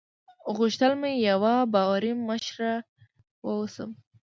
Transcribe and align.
غوښتل 0.55 0.91
مې 1.01 1.11
یوه 1.29 1.53
باوري 1.73 2.13
مشره 2.27 2.73
واوسم. 3.45 3.89